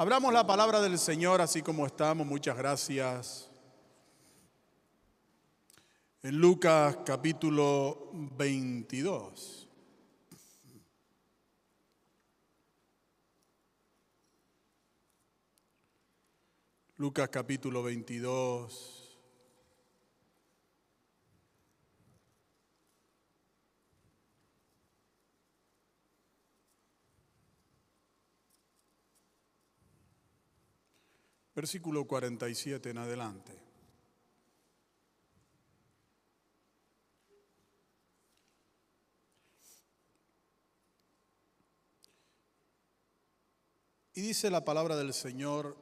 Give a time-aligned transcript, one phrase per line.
[0.00, 2.26] Abramos la palabra del Señor así como estamos.
[2.26, 3.50] Muchas gracias.
[6.22, 9.68] En Lucas capítulo 22.
[16.96, 18.99] Lucas capítulo 22.
[31.60, 33.52] Versículo 47 en adelante.
[44.14, 45.76] Y dice la palabra del Señor,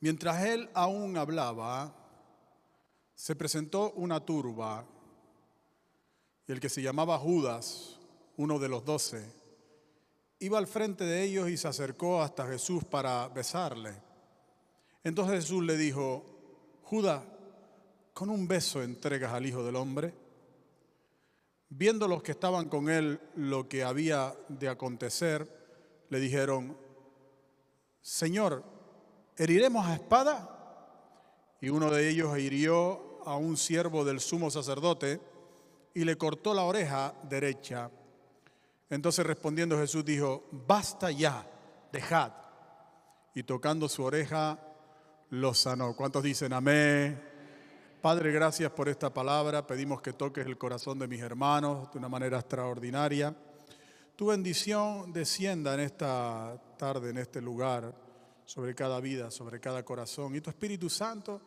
[0.00, 1.96] mientras él aún hablaba,
[3.14, 4.84] se presentó una turba,
[6.46, 7.98] y el que se llamaba Judas,
[8.36, 9.39] uno de los doce,
[10.40, 13.92] iba al frente de ellos y se acercó hasta Jesús para besarle.
[15.04, 16.24] Entonces Jesús le dijo,
[16.82, 17.22] Judas,
[18.12, 20.14] con un beso entregas al Hijo del Hombre.
[21.68, 25.48] Viendo los que estaban con él lo que había de acontecer,
[26.08, 26.76] le dijeron,
[28.00, 28.64] Señor,
[29.36, 30.56] ¿heriremos a espada?
[31.60, 35.20] Y uno de ellos hirió a un siervo del sumo sacerdote
[35.94, 37.90] y le cortó la oreja derecha.
[38.90, 41.46] Entonces respondiendo Jesús dijo, basta ya,
[41.92, 42.32] dejad.
[43.34, 44.58] Y tocando su oreja,
[45.30, 45.94] lo sanó.
[45.94, 47.22] ¿Cuántos dicen amén?
[48.02, 49.64] Padre, gracias por esta palabra.
[49.64, 53.32] Pedimos que toques el corazón de mis hermanos de una manera extraordinaria.
[54.16, 57.94] Tu bendición descienda en esta tarde, en este lugar,
[58.44, 60.34] sobre cada vida, sobre cada corazón.
[60.34, 61.40] Y tu Espíritu Santo,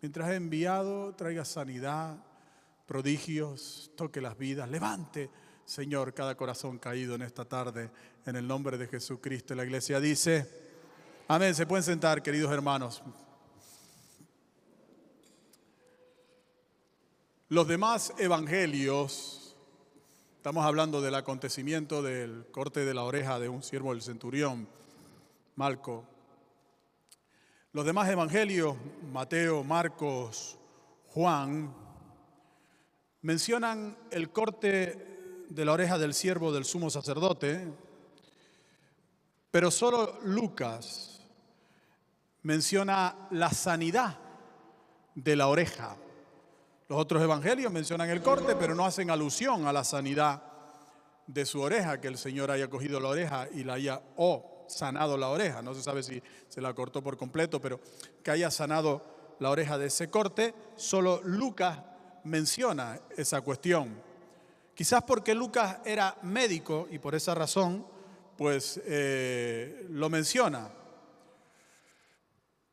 [0.00, 2.16] mientras he enviado, traiga sanidad,
[2.86, 5.28] prodigios, toque las vidas, levante
[5.66, 7.90] Señor, cada corazón caído en esta tarde,
[8.24, 9.52] en el nombre de Jesucristo.
[9.56, 10.48] La iglesia dice,
[11.26, 13.02] amén, se pueden sentar, queridos hermanos.
[17.48, 19.56] Los demás evangelios,
[20.36, 24.68] estamos hablando del acontecimiento del corte de la oreja de un siervo del centurión,
[25.56, 26.04] Marco.
[27.72, 28.76] Los demás evangelios,
[29.12, 30.58] Mateo, Marcos,
[31.08, 31.74] Juan,
[33.22, 35.15] mencionan el corte
[35.48, 37.72] de la oreja del siervo del sumo sacerdote,
[39.50, 41.20] pero solo Lucas
[42.42, 44.18] menciona la sanidad
[45.14, 45.96] de la oreja.
[46.88, 50.42] Los otros evangelios mencionan el corte, pero no hacen alusión a la sanidad
[51.26, 55.16] de su oreja, que el Señor haya cogido la oreja y la haya o sanado
[55.16, 55.62] la oreja.
[55.62, 57.80] No se sabe si se la cortó por completo, pero
[58.22, 59.02] que haya sanado
[59.40, 61.78] la oreja de ese corte, solo Lucas
[62.24, 64.05] menciona esa cuestión.
[64.76, 67.86] Quizás porque Lucas era médico y por esa razón,
[68.36, 70.68] pues eh, lo menciona.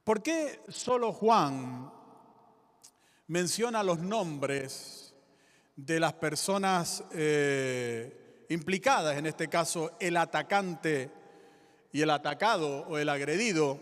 [0.04, 1.90] ¿Por qué solo Juan
[3.28, 5.14] menciona los nombres
[5.78, 11.10] de las personas eh, implicadas, en este caso el atacante
[11.94, 13.80] y el atacado o el agredido,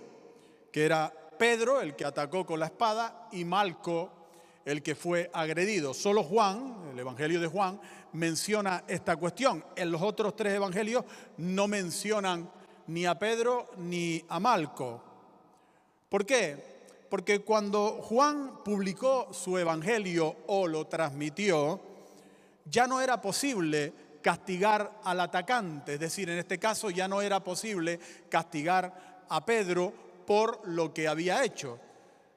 [0.72, 4.21] que era Pedro, el que atacó con la espada, y Malco,
[4.66, 5.94] el que fue agredido.
[5.94, 7.79] Solo Juan, el Evangelio de Juan,
[8.13, 9.63] menciona esta cuestión.
[9.75, 11.05] En los otros tres evangelios
[11.38, 12.49] no mencionan
[12.88, 15.01] ni a Pedro ni a Malco.
[16.09, 16.72] ¿Por qué?
[17.09, 21.79] Porque cuando Juan publicó su evangelio o lo transmitió,
[22.66, 27.43] ya no era posible castigar al atacante, es decir, en este caso ya no era
[27.43, 27.99] posible
[28.29, 29.91] castigar a Pedro
[30.25, 31.79] por lo que había hecho.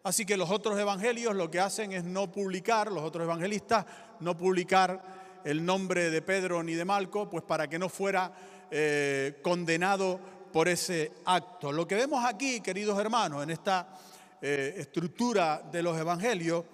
[0.04, 3.87] Así que los otros evangelios lo que hacen es no publicar, los otros evangelistas
[4.20, 8.31] no publicar el nombre de Pedro ni de Malco, pues para que no fuera
[8.70, 10.20] eh, condenado
[10.53, 11.72] por ese acto.
[11.72, 13.98] Lo que vemos aquí, queridos hermanos, en esta
[14.42, 16.65] eh, estructura de los evangelios,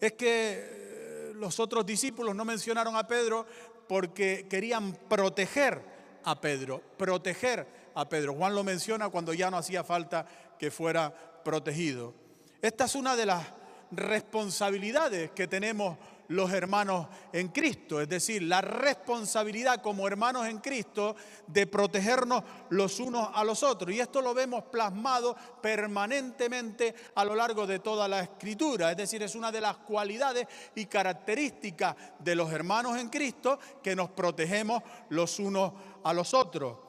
[0.00, 3.46] es que eh, los otros discípulos no mencionaron a Pedro
[3.88, 5.82] porque querían proteger
[6.22, 7.66] a Pedro, proteger
[7.96, 8.34] a Pedro.
[8.34, 10.24] Juan lo menciona cuando ya no hacía falta
[10.56, 11.12] que fuera
[11.42, 12.25] protegido.
[12.60, 13.44] Esta es una de las
[13.90, 15.96] responsabilidades que tenemos
[16.28, 21.14] los hermanos en Cristo, es decir, la responsabilidad como hermanos en Cristo
[21.46, 23.94] de protegernos los unos a los otros.
[23.94, 29.22] Y esto lo vemos plasmado permanentemente a lo largo de toda la escritura, es decir,
[29.22, 34.82] es una de las cualidades y características de los hermanos en Cristo que nos protegemos
[35.10, 36.85] los unos a los otros.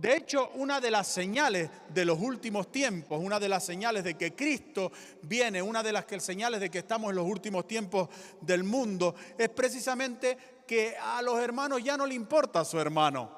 [0.00, 4.14] De hecho, una de las señales de los últimos tiempos, una de las señales de
[4.14, 8.08] que Cristo viene, una de las señales de que estamos en los últimos tiempos
[8.40, 13.30] del mundo, es precisamente que a los hermanos ya no le importa a su hermano.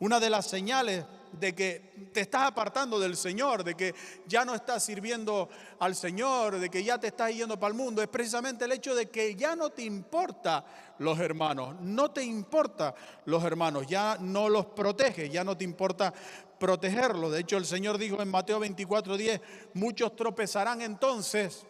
[0.00, 1.06] Una de las señales
[1.38, 3.94] de que te estás apartando del Señor, de que
[4.26, 5.48] ya no estás sirviendo
[5.78, 8.94] al Señor, de que ya te estás yendo para el mundo, es precisamente el hecho
[8.94, 10.64] de que ya no te importa
[10.98, 12.94] los hermanos, no te importa
[13.24, 16.12] los hermanos, ya no los proteges, ya no te importa
[16.58, 17.32] protegerlos.
[17.32, 19.40] De hecho, el Señor dijo en Mateo 24:10,
[19.74, 21.66] muchos tropezarán entonces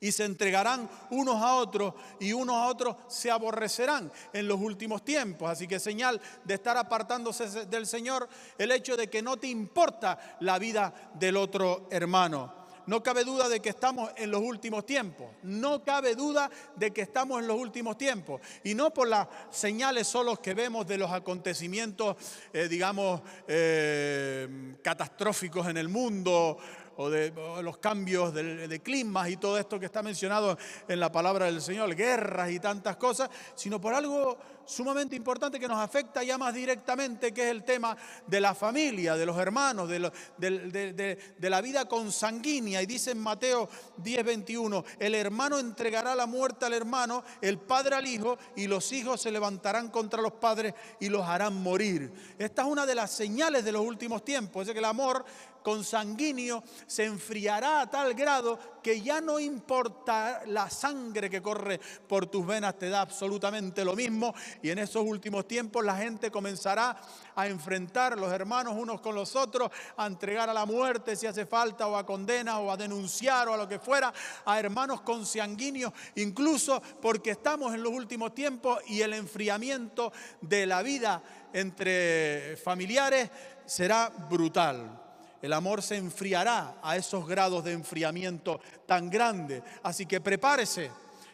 [0.00, 5.04] y se entregarán unos a otros y unos a otros se aborrecerán en los últimos
[5.04, 5.50] tiempos.
[5.50, 10.36] Así que señal de estar apartándose del Señor el hecho de que no te importa
[10.40, 12.58] la vida del otro hermano.
[12.88, 15.28] No cabe duda de que estamos en los últimos tiempos.
[15.42, 18.40] No cabe duda de que estamos en los últimos tiempos.
[18.64, 22.16] Y no por las señales solos que vemos de los acontecimientos,
[22.50, 26.56] eh, digamos, eh, catastróficos en el mundo
[27.00, 30.58] o de los cambios de, climas y todo esto que está mencionado
[30.88, 35.68] en la palabra del Señor, guerras y tantas cosas, sino por algo sumamente importante que
[35.68, 37.96] nos afecta ya más directamente, que es el tema
[38.26, 42.82] de la familia, de los hermanos, de, la vida consanguínea.
[42.82, 43.68] Y dice en Mateo
[43.98, 48.90] 10, 21, el hermano entregará la muerte al hermano, el padre al hijo, y los
[48.92, 52.12] hijos se levantarán contra los padres y los harán morir.
[52.38, 55.24] Esta es una de las señales de los últimos tiempos, es que el amor
[55.68, 61.78] consanguíneo se enfriará a tal grado que ya no importa la sangre que corre
[62.08, 64.34] por tus venas, te da absolutamente lo mismo.
[64.62, 66.96] Y en esos últimos tiempos la gente comenzará
[67.34, 71.44] a enfrentar los hermanos unos con los otros, a entregar a la muerte si hace
[71.44, 74.10] falta, o a condena, o a denunciar, o a lo que fuera,
[74.46, 80.80] a hermanos consanguíneos, incluso porque estamos en los últimos tiempos y el enfriamiento de la
[80.80, 81.22] vida
[81.52, 83.30] entre familiares
[83.66, 85.07] será brutal
[85.40, 89.62] el amor se enfriará a esos grados de enfriamiento tan grande.
[89.82, 90.90] Así que prepárese,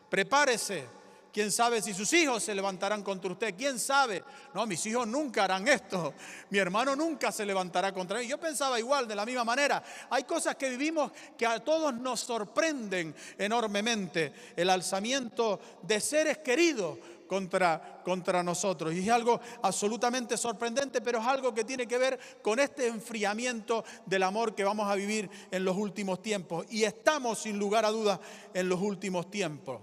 [0.08, 1.04] prepárese.
[1.34, 3.56] ¿Quién sabe si sus hijos se levantarán contra usted?
[3.58, 4.22] ¿Quién sabe?
[4.54, 6.14] No, mis hijos nunca harán esto.
[6.50, 8.28] Mi hermano nunca se levantará contra mí.
[8.28, 9.82] Yo pensaba igual, de la misma manera.
[10.10, 14.32] Hay cosas que vivimos que a todos nos sorprenden enormemente.
[14.54, 18.94] El alzamiento de seres queridos contra, contra nosotros.
[18.94, 23.84] Y es algo absolutamente sorprendente, pero es algo que tiene que ver con este enfriamiento
[24.06, 26.66] del amor que vamos a vivir en los últimos tiempos.
[26.70, 28.20] Y estamos, sin lugar a dudas,
[28.52, 29.80] en los últimos tiempos.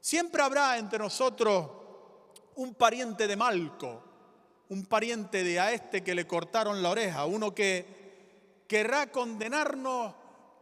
[0.00, 1.70] Siempre habrá entre nosotros
[2.56, 4.02] un pariente de Malco,
[4.68, 10.14] un pariente de a este que le cortaron la oreja, uno que querrá condenarnos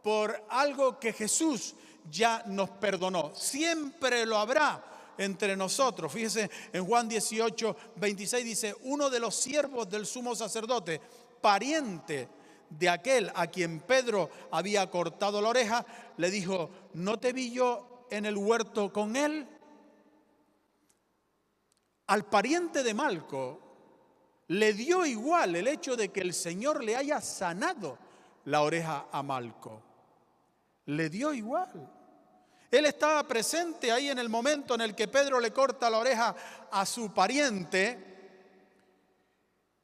[0.03, 1.75] por algo que Jesús
[2.09, 3.33] ya nos perdonó.
[3.35, 4.83] Siempre lo habrá
[5.19, 6.11] entre nosotros.
[6.11, 10.99] Fíjese, en Juan 18, 26 dice, uno de los siervos del sumo sacerdote,
[11.41, 12.29] pariente
[12.69, 15.85] de aquel a quien Pedro había cortado la oreja,
[16.17, 19.45] le dijo, ¿no te vi yo en el huerto con él?
[22.07, 23.59] Al pariente de Malco
[24.47, 27.97] le dio igual el hecho de que el Señor le haya sanado
[28.45, 29.81] la oreja a Malco.
[30.85, 31.98] Le dio igual.
[32.71, 36.35] Él estaba presente ahí en el momento en el que Pedro le corta la oreja
[36.71, 38.09] a su pariente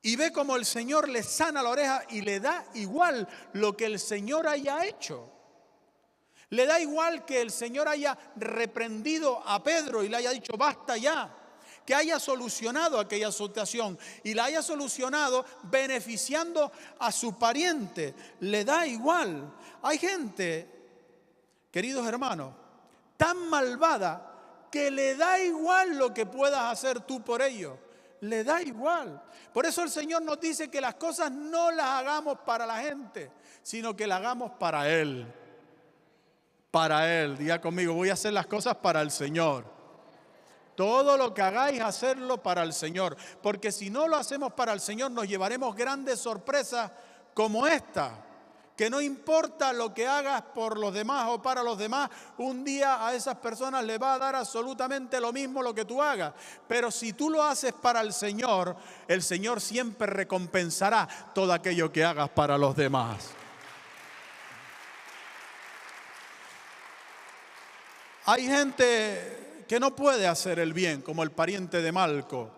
[0.04, 3.88] y ve como el Señor le sana la oreja y le da igual lo que
[3.88, 5.32] el Señor haya hecho.
[6.52, 10.96] Le da igual que el Señor haya reprendido a Pedro y le haya dicho, basta
[10.96, 11.36] ya,
[11.84, 18.14] que haya solucionado aquella situación y la haya solucionado beneficiando a su pariente.
[18.42, 19.52] Le da igual.
[19.82, 20.70] Hay gente,
[21.72, 22.54] queridos hermanos,
[23.18, 24.32] tan malvada
[24.72, 27.78] que le da igual lo que puedas hacer tú por ello.
[28.22, 29.22] Le da igual.
[29.54, 33.32] Por eso el Señor nos dice que las cosas no las hagamos para la gente,
[33.62, 35.26] sino que las hagamos para Él.
[36.72, 37.38] Para Él.
[37.38, 39.66] Diga conmigo, voy a hacer las cosas para el Señor.
[40.76, 43.16] Todo lo que hagáis, hacerlo para el Señor.
[43.42, 46.92] Porque si no lo hacemos para el Señor, nos llevaremos grandes sorpresas
[47.34, 48.25] como esta
[48.76, 53.08] que no importa lo que hagas por los demás o para los demás, un día
[53.08, 56.34] a esas personas le va a dar absolutamente lo mismo lo que tú hagas.
[56.68, 58.76] Pero si tú lo haces para el Señor,
[59.08, 63.30] el Señor siempre recompensará todo aquello que hagas para los demás.
[68.26, 72.52] Hay gente que no puede hacer el bien, como el pariente de Malco,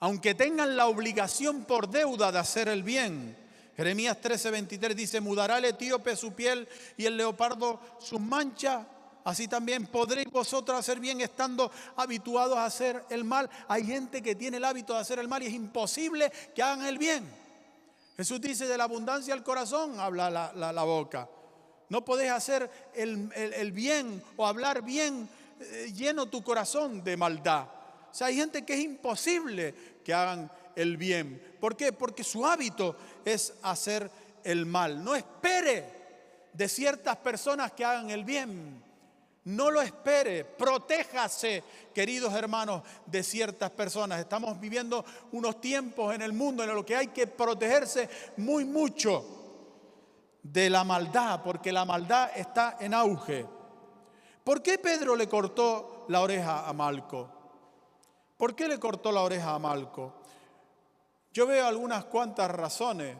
[0.00, 3.43] aunque tengan la obligación por deuda de hacer el bien
[3.76, 8.86] Jeremías 13:23 dice, mudará el etíope su piel y el leopardo sus manchas.
[9.24, 13.48] Así también podréis vosotros hacer bien estando habituados a hacer el mal.
[13.68, 16.84] Hay gente que tiene el hábito de hacer el mal y es imposible que hagan
[16.84, 17.26] el bien.
[18.16, 21.28] Jesús dice, de la abundancia del corazón habla la, boca.
[21.88, 25.28] No podés hacer el, bien o hablar bien
[25.58, 27.66] eh, lleno tu corazón de maldad.
[28.12, 31.56] O sea, hay gente que es imposible que hagan el bien.
[31.60, 31.92] ¿Por qué?
[31.92, 34.10] Porque su hábito es hacer
[34.42, 35.02] el mal.
[35.02, 35.84] No espere
[36.52, 38.82] de ciertas personas que hagan el bien.
[39.44, 41.62] No lo espere, protéjase,
[41.94, 44.18] queridos hermanos, de ciertas personas.
[44.18, 49.22] Estamos viviendo unos tiempos en el mundo en los que hay que protegerse muy mucho
[50.42, 53.46] de la maldad, porque la maldad está en auge.
[54.44, 57.28] ¿Por qué Pedro le cortó la oreja a Malco?
[58.38, 60.23] ¿Por qué le cortó la oreja a Malco?
[61.34, 63.16] Yo veo algunas cuantas razones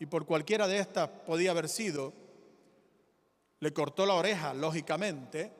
[0.00, 2.12] y por cualquiera de estas podía haber sido.
[3.60, 5.52] Le cortó la oreja, lógicamente,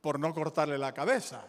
[0.00, 1.44] por no cortarle la cabeza.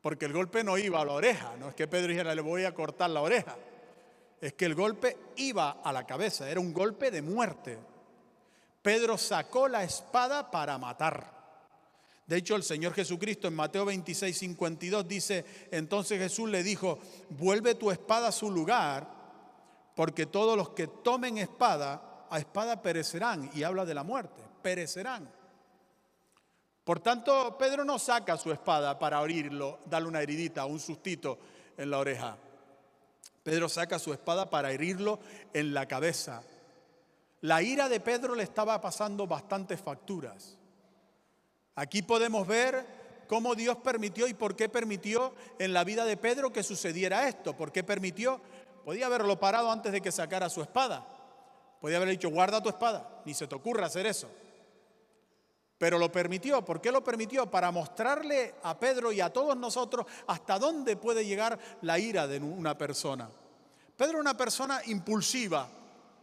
[0.00, 2.64] Porque el golpe no iba a la oreja, no es que Pedro dijera le voy
[2.64, 3.54] a cortar la oreja,
[4.40, 7.78] es que el golpe iba a la cabeza, era un golpe de muerte.
[8.80, 11.37] Pedro sacó la espada para matar.
[12.28, 16.98] De hecho, el Señor Jesucristo en Mateo 26, 52 dice, entonces Jesús le dijo,
[17.30, 19.08] vuelve tu espada a su lugar,
[19.96, 23.50] porque todos los que tomen espada, a espada perecerán.
[23.54, 25.26] Y habla de la muerte, perecerán.
[26.84, 31.38] Por tanto, Pedro no saca su espada para herirlo, darle una heridita, un sustito
[31.78, 32.36] en la oreja.
[33.42, 35.18] Pedro saca su espada para herirlo
[35.54, 36.42] en la cabeza.
[37.40, 40.57] La ira de Pedro le estaba pasando bastantes facturas.
[41.78, 42.84] Aquí podemos ver
[43.28, 47.56] cómo Dios permitió y por qué permitió en la vida de Pedro que sucediera esto.
[47.56, 48.40] ¿Por qué permitió?
[48.84, 51.06] Podía haberlo parado antes de que sacara su espada.
[51.80, 54.28] Podía haber dicho, guarda tu espada, ni se te ocurra hacer eso.
[55.78, 56.64] Pero lo permitió.
[56.64, 57.48] ¿Por qué lo permitió?
[57.48, 62.40] Para mostrarle a Pedro y a todos nosotros hasta dónde puede llegar la ira de
[62.40, 63.30] una persona.
[63.96, 65.68] Pedro es una persona impulsiva,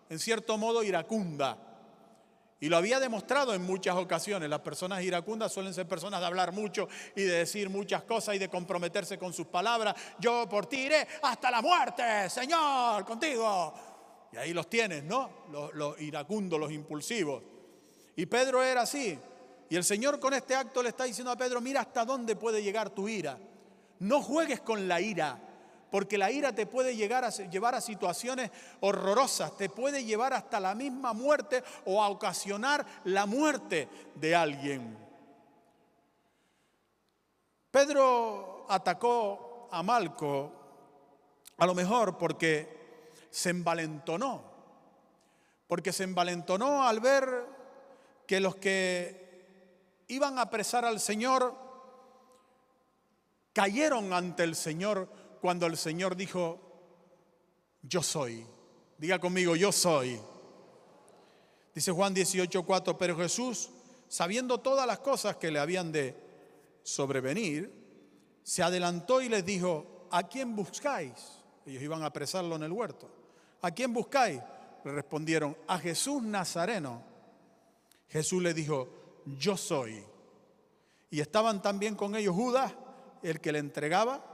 [0.09, 1.64] en cierto modo iracunda.
[2.59, 4.50] Y lo había demostrado en muchas ocasiones.
[4.50, 8.39] Las personas iracundas suelen ser personas de hablar mucho y de decir muchas cosas y
[8.39, 9.95] de comprometerse con sus palabras.
[10.19, 13.74] Yo por ti iré hasta la muerte, Señor, contigo.
[14.31, 15.45] Y ahí los tienes, ¿no?
[15.51, 17.43] Los, los iracundos, los impulsivos.
[18.15, 19.19] Y Pedro era así.
[19.69, 22.63] Y el Señor con este acto le está diciendo a Pedro, mira hasta dónde puede
[22.63, 23.38] llegar tu ira.
[24.00, 25.44] No juegues con la ira
[25.95, 31.13] porque la ira te puede llevar a situaciones horrorosas, te puede llevar hasta la misma
[31.13, 34.97] muerte o a ocasionar la muerte de alguien.
[37.71, 40.51] Pedro atacó a Malco
[41.59, 44.43] a lo mejor porque se envalentonó,
[45.65, 47.45] porque se envalentonó al ver
[48.27, 51.55] que los que iban a apresar al Señor
[53.53, 56.59] cayeron ante el Señor cuando el Señor dijo,
[57.83, 58.43] yo soy.
[58.97, 60.19] Diga conmigo, yo soy.
[61.71, 63.69] Dice Juan 18:4, pero Jesús,
[64.07, 66.15] sabiendo todas las cosas que le habían de
[66.81, 67.71] sobrevenir,
[68.41, 71.13] se adelantó y les dijo, ¿a quién buscáis?
[71.67, 73.07] Ellos iban a apresarlo en el huerto.
[73.61, 74.41] ¿A quién buscáis?
[74.83, 77.03] Le respondieron, a Jesús Nazareno.
[78.07, 78.87] Jesús le dijo,
[79.37, 80.03] yo soy.
[81.11, 82.73] Y estaban también con ellos Judas,
[83.21, 84.31] el que le entregaba,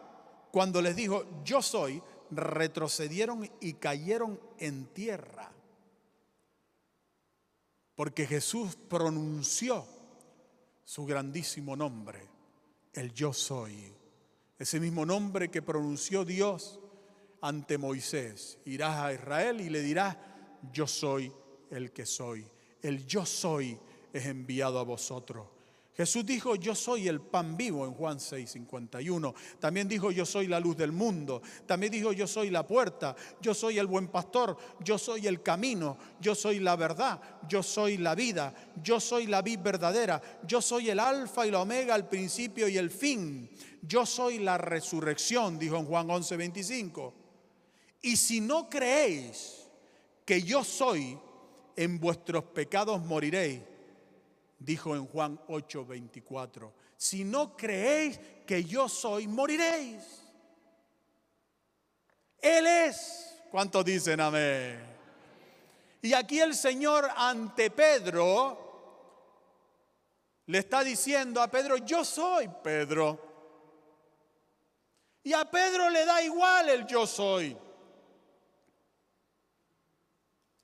[0.51, 5.51] cuando les dijo, yo soy, retrocedieron y cayeron en tierra.
[7.95, 9.85] Porque Jesús pronunció
[10.83, 12.27] su grandísimo nombre,
[12.93, 13.93] el yo soy.
[14.57, 16.79] Ese mismo nombre que pronunció Dios
[17.41, 18.59] ante Moisés.
[18.65, 20.17] Irás a Israel y le dirás,
[20.71, 21.31] yo soy
[21.69, 22.45] el que soy.
[22.81, 23.79] El yo soy
[24.13, 25.47] es enviado a vosotros.
[25.95, 29.33] Jesús dijo, yo soy el pan vivo en Juan 6, 51.
[29.59, 31.41] También dijo, yo soy la luz del mundo.
[31.65, 35.97] También dijo, yo soy la puerta, yo soy el buen pastor, yo soy el camino,
[36.21, 40.89] yo soy la verdad, yo soy la vida, yo soy la vid verdadera, yo soy
[40.89, 43.49] el alfa y la omega, el principio y el fin.
[43.81, 47.13] Yo soy la resurrección, dijo en Juan 11, 25.
[48.03, 49.67] Y si no creéis
[50.25, 51.17] que yo soy,
[51.75, 53.61] en vuestros pecados moriréis
[54.61, 60.21] dijo en Juan 8:24, si no creéis que yo soy, moriréis.
[62.39, 63.27] Él es.
[63.49, 64.79] ¿Cuántos dicen amén?
[66.01, 68.71] Y aquí el Señor ante Pedro
[70.45, 73.29] le está diciendo a Pedro, yo soy Pedro.
[75.23, 77.55] Y a Pedro le da igual el yo soy.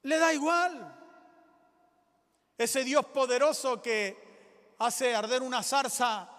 [0.04, 0.97] Le da igual.
[2.58, 4.18] Ese Dios poderoso que
[4.80, 6.30] hace arder una zarza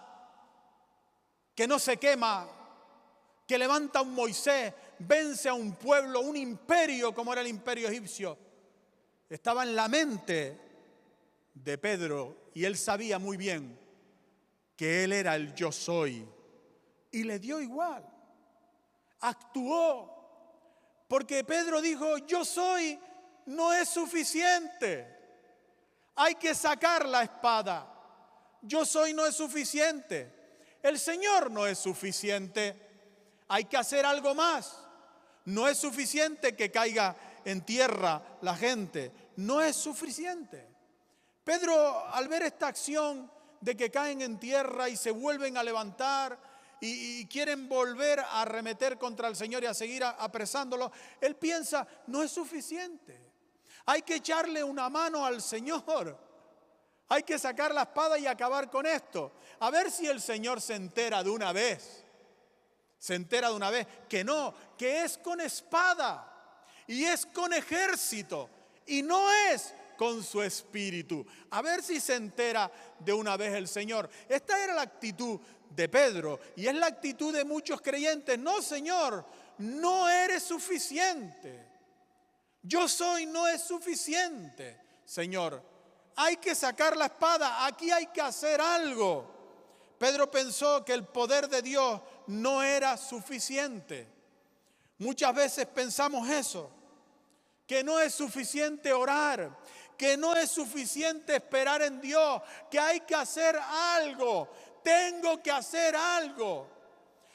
[1.55, 2.47] que no se quema,
[3.47, 7.89] que levanta a un Moisés, vence a un pueblo, un imperio como era el imperio
[7.89, 8.37] egipcio.
[9.29, 10.57] Estaba en la mente
[11.53, 13.77] de Pedro y él sabía muy bien
[14.75, 16.25] que él era el yo soy.
[17.11, 18.05] Y le dio igual.
[19.19, 20.15] actuó.
[21.07, 22.97] Porque Pedro dijo, yo soy,
[23.47, 25.18] no es suficiente.
[26.21, 27.87] Hay que sacar la espada.
[28.61, 30.29] Yo soy no es suficiente.
[30.83, 32.75] El Señor no es suficiente.
[33.47, 34.85] Hay que hacer algo más.
[35.45, 39.13] No es suficiente que caiga en tierra la gente.
[39.37, 40.67] No es suficiente.
[41.45, 46.37] Pedro, al ver esta acción de que caen en tierra y se vuelven a levantar
[46.81, 52.23] y, quieren volver a arremeter contra el Señor y a seguir apresándolo, él piensa, no
[52.23, 53.28] es suficiente.
[53.89, 56.15] Hay que echarle una mano al Señor.
[57.07, 59.31] Hay que sacar la espada y acabar con esto.
[59.61, 62.05] A ver si el Señor se entera de una vez.
[62.99, 68.47] Se entera de una vez que no, que es con espada y es con ejército
[68.85, 71.25] y no es con su espíritu.
[71.49, 74.07] A ver si se entera de una vez el Señor.
[74.27, 78.37] Esta era la actitud de Pedro y es la actitud de muchos creyentes.
[78.37, 79.25] No, Señor,
[79.57, 81.68] no eres suficiente.
[82.61, 85.63] Yo soy, no es suficiente, Señor.
[86.15, 89.39] Hay que sacar la espada, aquí hay que hacer algo.
[89.97, 94.07] Pedro pensó que el poder de Dios no era suficiente.
[94.97, 96.69] Muchas veces pensamos eso,
[97.65, 99.57] que no es suficiente orar,
[99.97, 104.49] que no es suficiente esperar en Dios, que hay que hacer algo,
[104.83, 106.67] tengo que hacer algo.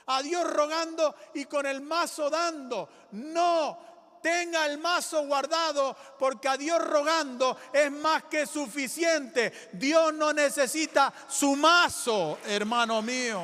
[0.06, 2.88] A Dios rogando y con el mazo dando.
[3.12, 3.93] No,
[4.24, 9.52] tenga el mazo guardado porque a Dios rogando es más que suficiente.
[9.74, 13.42] Dios no necesita su mazo, hermano mío.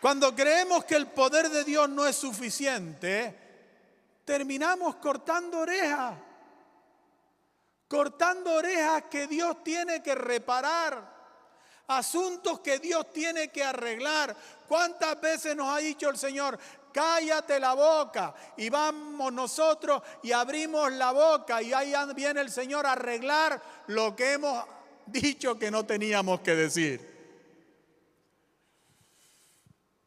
[0.00, 3.38] Cuando creemos que el poder de Dios no es suficiente,
[4.24, 6.14] terminamos cortando orejas.
[7.86, 11.18] Cortando orejas que Dios tiene que reparar.
[11.88, 14.36] Asuntos que Dios tiene que arreglar.
[14.68, 16.58] ¿Cuántas veces nos ha dicho el Señor,
[16.92, 18.34] cállate la boca?
[18.56, 24.14] Y vamos nosotros y abrimos la boca y ahí viene el Señor a arreglar lo
[24.14, 24.64] que hemos
[25.06, 27.18] dicho que no teníamos que decir.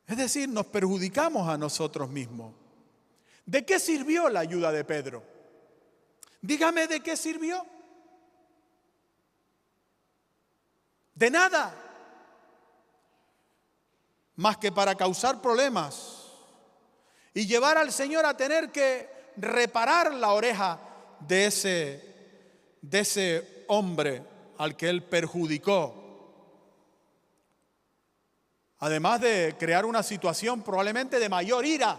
[0.07, 2.53] Es decir, nos perjudicamos a nosotros mismos.
[3.45, 5.23] ¿De qué sirvió la ayuda de Pedro?
[6.41, 7.65] Dígame de qué sirvió.
[11.15, 11.73] De nada.
[14.35, 16.20] Más que para causar problemas
[17.33, 20.79] y llevar al Señor a tener que reparar la oreja
[21.19, 22.03] de ese,
[22.81, 24.23] de ese hombre
[24.57, 25.95] al que él perjudicó.
[28.79, 31.97] Además de crear una situación probablemente de mayor ira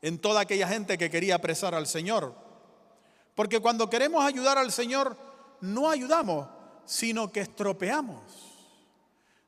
[0.00, 2.34] en toda aquella gente que quería apresar al Señor.
[3.34, 5.16] Porque cuando queremos ayudar al Señor,
[5.60, 6.48] no ayudamos,
[6.84, 8.22] sino que estropeamos.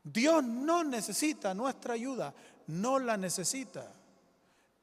[0.03, 2.33] Dios no necesita nuestra ayuda,
[2.69, 3.93] no la necesita.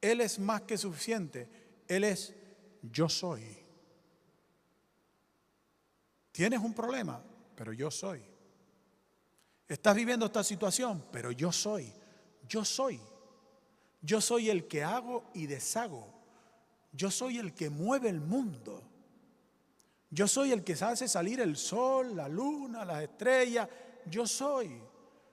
[0.04, 1.48] Él es más que suficiente.
[1.88, 2.36] Él es
[2.82, 3.42] yo soy.
[6.34, 7.24] Tienes un problema,
[7.56, 8.22] pero yo soy.
[9.66, 11.94] Estás viviendo esta situación, pero yo soy.
[12.50, 13.00] Yo soy.
[14.02, 16.14] Yo soy el que hago y deshago.
[16.92, 18.84] Yo soy el que mueve el mundo.
[20.10, 23.70] Yo soy el que hace salir el sol, la luna, las estrellas.
[24.06, 24.82] Yo soy.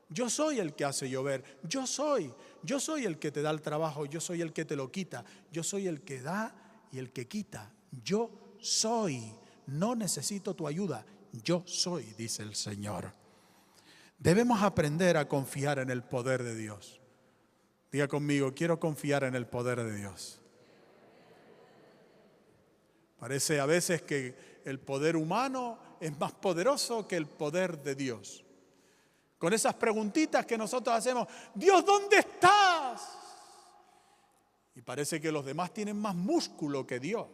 [0.08, 1.58] Yo soy el que hace llover.
[1.64, 2.32] Yo soy.
[2.62, 4.06] Yo soy el que te da el trabajo.
[4.06, 5.24] Yo soy el que te lo quita.
[5.50, 6.54] Yo soy el que da
[6.92, 7.72] y el que quita.
[8.04, 9.34] Yo soy.
[9.66, 11.04] No necesito tu ayuda.
[11.32, 13.12] Yo soy, dice el Señor.
[14.18, 17.00] Debemos aprender a confiar en el poder de Dios.
[17.90, 20.40] Diga conmigo, quiero confiar en el poder de Dios.
[23.18, 28.44] Parece a veces que el poder humano es más poderoso que el poder de Dios.
[29.40, 33.02] Con esas preguntitas que nosotros hacemos, Dios, ¿dónde estás?
[34.76, 37.28] Y parece que los demás tienen más músculo que Dios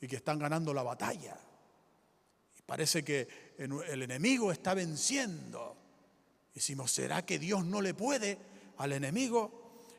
[0.00, 1.36] y que están ganando la batalla.
[2.56, 5.76] Y parece que el enemigo está venciendo.
[6.52, 8.38] Y decimos, ¿será que Dios no le puede?
[8.78, 9.50] al enemigo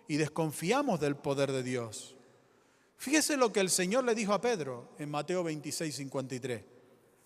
[0.08, 2.16] y desconfiamos del poder de Dios.
[2.98, 6.64] Fíjese lo que el Señor le dijo a Pedro en Mateo 26, 53.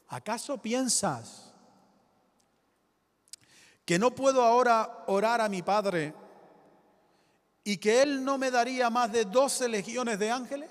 [0.10, 1.43] ¿Acaso piensas
[3.86, 6.14] que no puedo ahora orar a mi Padre
[7.64, 10.70] y que Él no me daría más de 12 legiones de ángeles?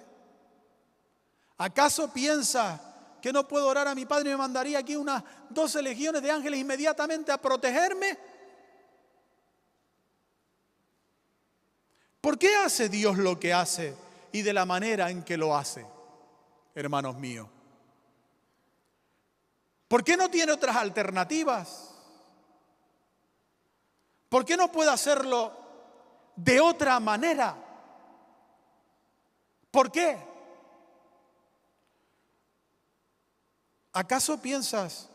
[1.59, 2.81] ¿Acaso piensas
[3.21, 6.31] que no puedo orar a mi Padre y me mandaría aquí unas 12 legiones de
[6.31, 8.19] ángeles inmediatamente a protegerme?
[12.21, 13.95] ¿Por qué hace Dios lo que hace
[14.33, 15.85] y de la manera en que lo hace,
[16.75, 17.49] hermanos míos?
[19.89, 21.92] ¿Por qué no tiene otras alternativas?
[24.33, 25.53] ¿Por qué no puedo hacerlo
[26.37, 27.55] de otra manera?
[29.71, 30.17] ¿Por qué?
[33.93, 35.11] ¿Acaso piensas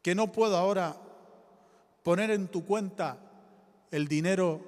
[0.00, 0.94] que no puedo ahora
[2.04, 3.16] poner en tu cuenta
[3.90, 4.60] el dinero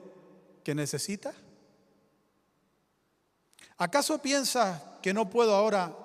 [0.65, 1.37] que necesitas?
[3.79, 5.97] ¿Acaso piensas que no puedo ahora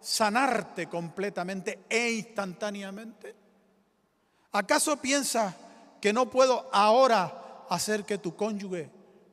[0.00, 3.36] sanarte completamente e instantáneamente?
[4.50, 5.54] ¿Acaso piensas
[6.04, 8.90] que no puedo ahora hacer que tu cónyuge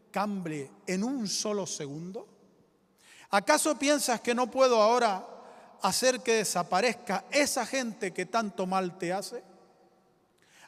[0.10, 2.26] cambie en un solo segundo?
[3.30, 5.28] ¿Acaso piensas que no puedo ahora
[5.82, 9.44] hacer que desaparezca esa gente que tanto mal te hace?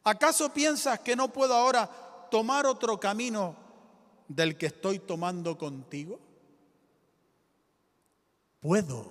[0.04, 1.90] ¿Acaso piensas que no puedo ahora
[2.30, 3.56] tomar otro camino
[4.28, 6.20] del que estoy tomando contigo?
[8.60, 9.10] Puedo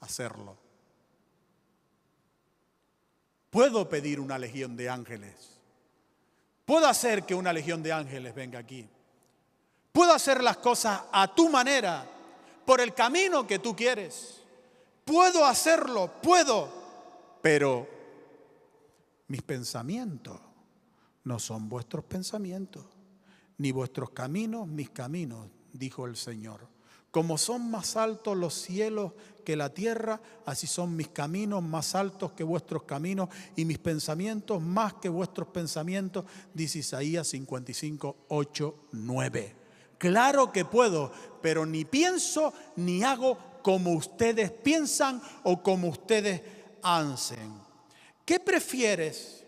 [0.00, 0.57] hacerlo.
[3.50, 5.58] Puedo pedir una legión de ángeles.
[6.64, 8.88] Puedo hacer que una legión de ángeles venga aquí.
[9.92, 12.06] Puedo hacer las cosas a tu manera,
[12.64, 14.42] por el camino que tú quieres.
[15.04, 16.68] Puedo hacerlo, puedo,
[17.40, 17.88] pero
[19.28, 20.38] mis pensamientos
[21.24, 22.84] no son vuestros pensamientos,
[23.56, 26.68] ni vuestros caminos mis caminos, dijo el Señor.
[27.10, 29.12] Como son más altos los cielos
[29.44, 34.60] que la tierra, así son mis caminos más altos que vuestros caminos y mis pensamientos
[34.60, 39.56] más que vuestros pensamientos, dice Isaías 55, 8, 9.
[39.96, 46.42] Claro que puedo, pero ni pienso ni hago como ustedes piensan o como ustedes
[46.82, 47.52] hacen.
[48.24, 49.44] ¿Qué prefieres?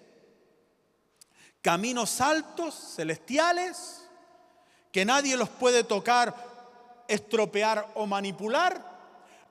[1.60, 4.00] ¿Caminos altos, celestiales,
[4.90, 6.49] que nadie los puede tocar,
[7.10, 8.82] estropear o manipular?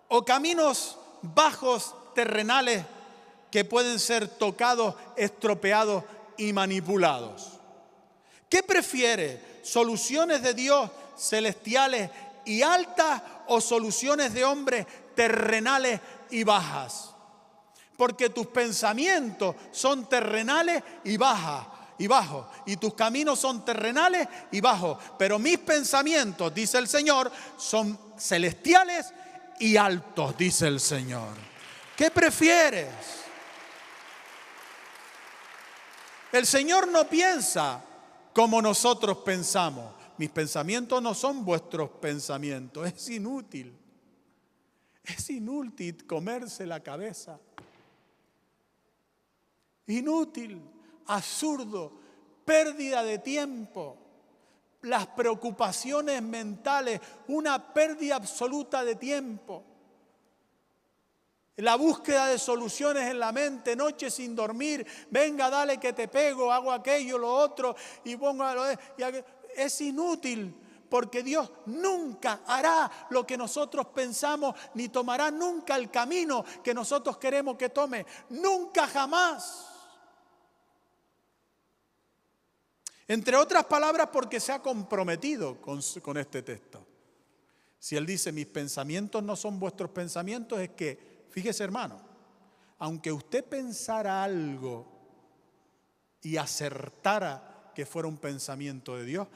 [0.07, 2.85] ¿O caminos bajos, terrenales,
[3.51, 6.03] que pueden ser tocados, estropeados
[6.37, 7.59] y manipulados?
[8.47, 9.59] ¿Qué prefiere?
[9.63, 12.09] ¿Soluciones de Dios celestiales
[12.45, 15.99] y altas o soluciones de hombres terrenales
[16.31, 17.11] y bajas?
[17.97, 24.61] Porque tus pensamientos son terrenales y bajas y bajos, y tus caminos son terrenales y
[24.61, 29.13] bajos, pero mis pensamientos, dice el Señor, son celestiales
[29.59, 31.33] y altos, dice el Señor.
[31.95, 32.87] ¿Qué prefieres?
[36.31, 37.83] El Señor no piensa
[38.33, 39.93] como nosotros pensamos.
[40.17, 42.87] Mis pensamientos no son vuestros pensamientos.
[42.87, 43.77] Es inútil.
[45.03, 47.39] Es inútil comerse la cabeza.
[49.87, 50.61] Inútil,
[51.09, 51.91] absurdo,
[52.45, 53.97] pérdida de tiempo.
[54.81, 59.65] Las preocupaciones mentales, una pérdida absoluta de tiempo
[61.59, 66.51] la búsqueda de soluciones en la mente, noche sin dormir, venga, dale que te pego,
[66.51, 68.77] hago aquello, lo otro, y pongo lo de,
[69.55, 70.55] es inútil,
[70.89, 77.17] porque Dios nunca hará lo que nosotros pensamos, ni tomará nunca el camino que nosotros
[77.17, 79.68] queremos que tome, nunca jamás.
[83.09, 85.81] Entre otras palabras, porque se ha comprometido con,
[86.17, 86.87] este texto.
[87.77, 92.01] Si Él dice, mis pensamientos no son vuestros pensamientos, es que Fíjese hermano,
[92.79, 94.85] aunque usted pensara algo
[96.21, 99.27] y acertara que fuera un pensamiento de Dios,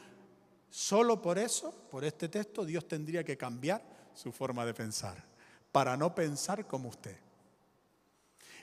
[0.69, 3.81] solo por eso, por este texto, Dios tendría que cambiar
[4.15, 5.23] su forma de pensar,
[5.71, 7.17] para no pensar como usted.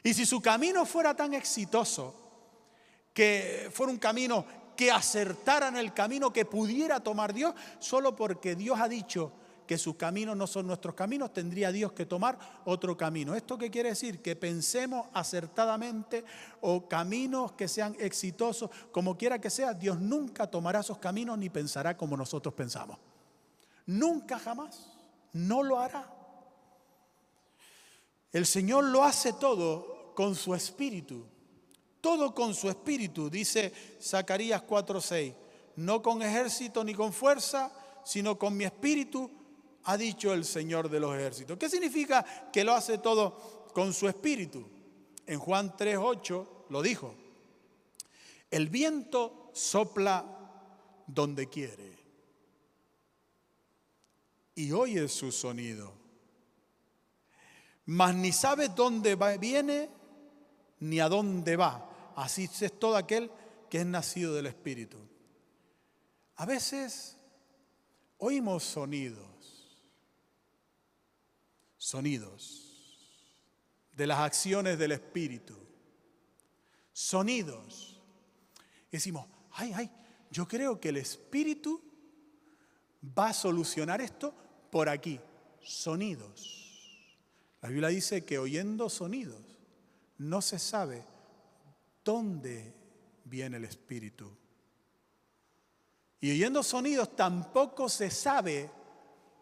[0.03, 2.17] Y si su camino fuera tan exitoso,
[3.15, 4.45] que fuera un camino
[4.81, 9.31] que acertara en el camino que pudiera tomar Dios, solo porque Dios ha dicho,
[9.67, 13.35] que sus caminos no son nuestros caminos, tendría Dios que tomar otro camino.
[13.35, 14.23] ¿Esto qué quiere decir?
[14.23, 16.25] Que pensemos acertadamente
[16.63, 21.51] o caminos que sean exitosos, como quiera que sea, Dios nunca tomará esos caminos ni
[21.51, 22.97] pensará como nosotros pensamos.
[23.85, 24.95] Nunca jamás,
[25.35, 26.11] no lo hará.
[28.33, 31.27] El Señor lo hace todo con su espíritu,
[32.01, 35.35] todo con su espíritu, dice Zacarías 4:6,
[35.77, 37.73] no con ejército ni con fuerza,
[38.05, 39.31] sino con mi espíritu
[39.85, 41.59] ha dicho el Señor de los ejércitos.
[41.59, 44.67] ¿Qué significa que lo hace todo con su espíritu?
[45.27, 47.15] En Juan 3.8 lo dijo.
[48.51, 50.25] El viento sopla
[51.07, 51.99] donde quiere
[54.55, 55.93] y oye su sonido,
[57.87, 59.89] mas ni sabe dónde viene
[60.81, 61.90] ni a dónde va.
[62.21, 63.31] Así es todo aquel
[63.71, 64.99] que es nacido del Espíritu.
[66.37, 67.17] A veces
[68.19, 69.27] oímos sonidos
[71.79, 73.09] sonidos
[73.95, 75.57] de las acciones del Espíritu.
[76.93, 77.99] Sonidos
[78.93, 79.91] decimos, ay, ay,
[80.31, 81.83] yo creo que el Espíritu
[83.19, 84.35] va a solucionar esto
[84.71, 85.19] por aquí,
[85.63, 87.17] sonidos.
[87.63, 89.59] La Biblia dice que oyendo sonidos
[90.19, 91.03] no se sabe
[92.11, 92.75] dónde
[93.25, 94.29] viene el Espíritu.
[96.21, 98.69] Y oyendo sonidos tampoco se sabe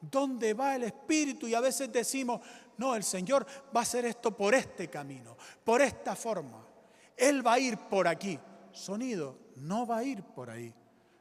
[0.03, 1.49] dónde va el Espíritu.
[1.49, 2.43] Y a veces decimos,
[2.77, 6.63] no, el Señor va a hacer esto por este camino, por esta forma.
[7.17, 8.39] Él va a ir por aquí.
[8.71, 10.73] Sonido no va a ir por ahí.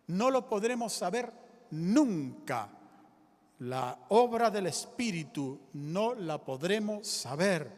[0.08, 1.32] No lo podremos saber
[1.72, 2.70] nunca.
[3.60, 7.72] La obra del Espíritu no la podremos saber.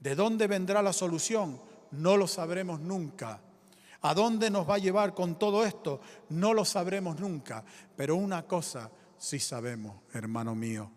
[0.00, 1.65] ¿De dónde vendrá la solución?
[1.92, 3.40] No lo sabremos nunca.
[4.02, 6.00] ¿A dónde nos va a llevar con todo esto?
[6.28, 7.64] No lo sabremos nunca.
[7.96, 10.90] Pero una cosa sí sabemos, hermano mío,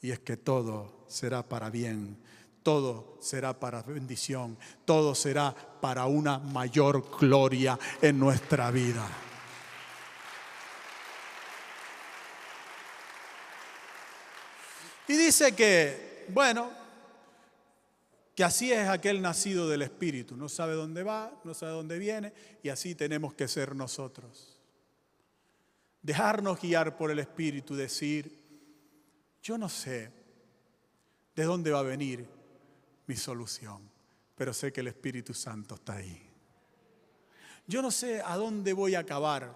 [0.00, 2.18] y es que todo será para bien,
[2.62, 9.06] todo será para bendición, todo será para una mayor gloria en nuestra vida.
[15.08, 16.70] Y dice que, bueno,
[18.40, 20.34] que así es aquel nacido del Espíritu.
[20.34, 24.58] No sabe dónde va, no sabe dónde viene, y así tenemos que ser nosotros.
[26.00, 28.34] Dejarnos guiar por el Espíritu, decir,
[29.42, 30.10] yo no sé
[31.36, 32.26] de dónde va a venir
[33.06, 33.90] mi solución,
[34.34, 36.26] pero sé que el Espíritu Santo está ahí.
[37.66, 39.54] Yo no sé a dónde voy a acabar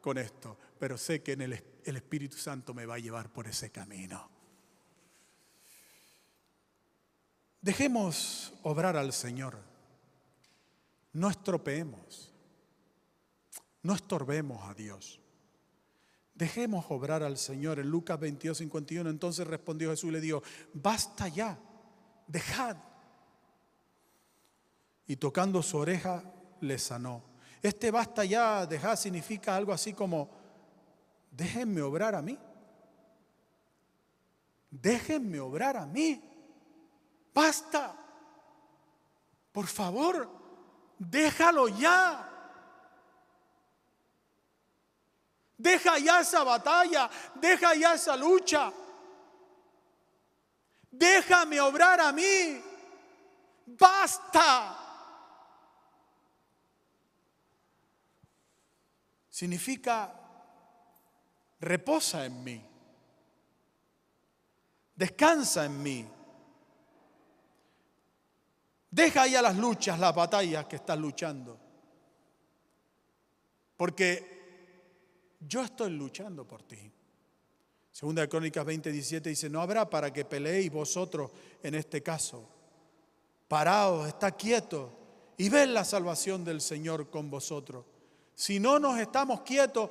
[0.00, 4.37] con esto, pero sé que el Espíritu Santo me va a llevar por ese camino.
[7.60, 9.58] Dejemos obrar al Señor.
[11.12, 12.32] No estropeemos.
[13.82, 15.20] No estorbemos a Dios.
[16.34, 17.80] Dejemos obrar al Señor.
[17.80, 20.42] En Lucas 22, 51, entonces respondió Jesús y le dijo,
[20.72, 21.58] basta ya,
[22.26, 22.76] dejad.
[25.06, 26.22] Y tocando su oreja,
[26.60, 27.22] le sanó.
[27.62, 30.30] Este basta ya, dejad significa algo así como,
[31.32, 32.38] déjenme obrar a mí.
[34.70, 36.22] Déjenme obrar a mí.
[37.38, 37.94] Basta.
[39.52, 40.28] Por favor,
[40.98, 42.28] déjalo ya.
[45.56, 48.72] Deja ya esa batalla, deja ya esa lucha.
[50.90, 52.60] Déjame obrar a mí.
[53.66, 54.76] Basta.
[59.30, 60.12] Significa
[61.60, 62.64] reposa en mí.
[64.96, 66.17] Descansa en mí.
[68.90, 71.58] Deja ya las luchas, las batallas que estás luchando.
[73.76, 76.90] Porque yo estoy luchando por ti.
[77.92, 81.30] Segunda de Crónicas 20, 17 dice, no habrá para que peleéis vosotros
[81.62, 82.48] en este caso.
[83.46, 84.90] Paraos, está quieto
[85.36, 87.84] y ved la salvación del Señor con vosotros.
[88.34, 89.90] Si no nos estamos quietos,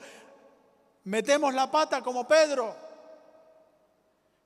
[1.03, 2.75] metemos la pata como Pedro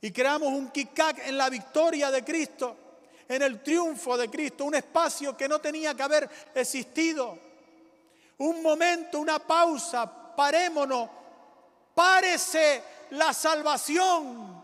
[0.02, 2.91] y creamos un kick en la victoria de Cristo
[3.28, 7.38] en el triunfo de Cristo, un espacio que no tenía que haber existido.
[8.38, 11.10] Un momento, una pausa, parémonos,
[11.94, 14.64] párese la salvación,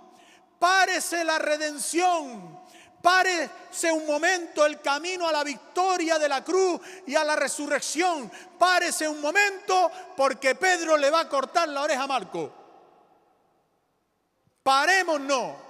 [0.57, 2.59] párese la redención,
[3.01, 8.31] párese un momento el camino a la victoria de la cruz y a la resurrección,
[8.57, 12.51] párese un momento porque Pedro le va a cortar la oreja a Marco.
[14.63, 15.66] Parémonos.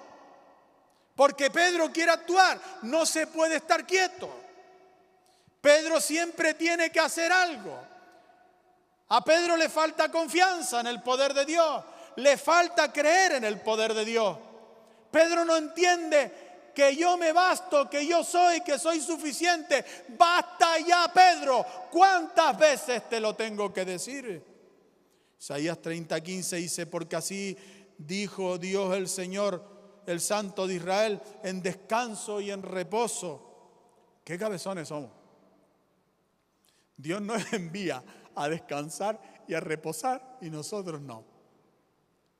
[1.17, 4.30] Porque Pedro quiere actuar, no se puede estar quieto.
[5.60, 7.75] Pedro siempre tiene que hacer algo.
[9.10, 11.84] A Pedro le falta confianza en el poder de Dios,
[12.17, 14.38] le falta creer en el poder de Dios.
[15.10, 19.84] Pedro no entiende que yo me basto, que yo soy, que soy suficiente.
[20.10, 21.65] Basta ya, Pedro.
[21.89, 24.43] ¿Cuántas veces te lo tengo que decir?
[25.39, 27.58] Isaías 30, 15 dice, porque así
[27.97, 29.77] dijo Dios el Señor
[30.08, 33.43] el Santo de Israel en descanso y en reposo.
[34.24, 35.12] ¿Qué cabezones somos?
[36.96, 38.04] Dios nos envía
[38.36, 41.38] a descansar y a reposar y nosotros no.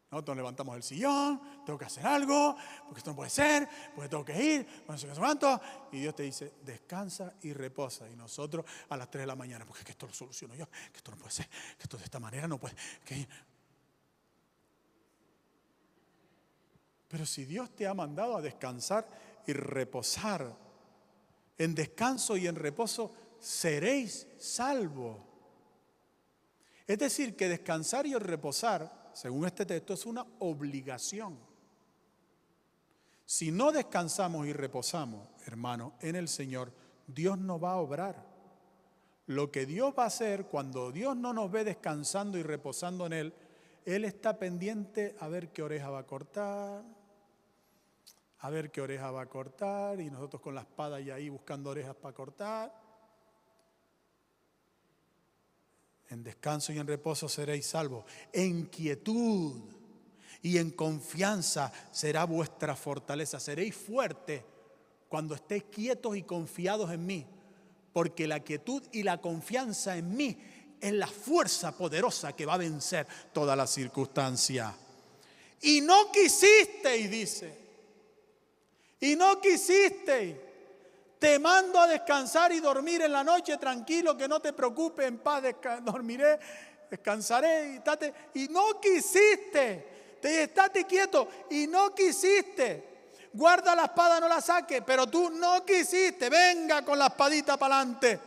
[0.10, 4.24] Nosotros levantamos el sillón, tengo que hacer algo, porque esto no puede ser, porque tengo
[4.24, 5.60] que ir, no sé qué.
[5.92, 8.10] Y Dios te dice, descansa y reposa.
[8.10, 10.70] Y nosotros a las 3 de la mañana, porque es que esto lo soluciono yo,
[10.70, 12.76] que esto no puede ser, que esto de esta manera no puede.
[17.08, 19.08] Pero si Dios te ha mandado a descansar
[19.46, 20.56] y reposar,
[21.58, 25.18] en descanso y en reposo seréis salvos.
[26.86, 31.38] Es decir, que descansar y reposar, según este texto, es una obligación.
[33.26, 36.72] Si no descansamos y reposamos, hermano, en el Señor,
[37.08, 38.26] Dios no va a obrar.
[39.28, 43.14] lo que Dios va a hacer cuando Dios no nos ve descansando y reposando en
[43.14, 43.34] Él,
[43.86, 46.84] Él está pendiente a ver qué oreja va a cortar,
[48.40, 51.70] a ver qué oreja va a cortar, y nosotros con la espada y ahí buscando
[51.72, 52.88] orejas para cortar.
[56.10, 58.06] En descanso y en reposo seréis salvos.
[58.32, 59.62] En quietud
[60.42, 63.40] y en confianza será vuestra fortaleza.
[63.40, 64.44] Seréis fuertes
[65.10, 67.26] cuando estéis quietos y confiados en mí.
[67.92, 70.38] Porque la quietud y la confianza en mí
[70.80, 74.74] es la fuerza poderosa que va a vencer toda la circunstancia.
[75.62, 77.67] Y no quisisteis, dice.
[79.00, 80.36] Y no quisisteis.
[81.20, 85.18] Te mando a descansar y dormir en la noche tranquilo, que no te preocupes, en
[85.18, 85.44] paz
[85.84, 86.40] dormiré,
[86.90, 87.82] descansaré
[88.34, 90.18] y, y no quisiste.
[90.22, 92.98] Te estate quieto y no quisiste.
[93.34, 96.30] Guarda la espada, no la saques, pero tú no quisiste.
[96.30, 98.20] Venga con la espadita para adelante.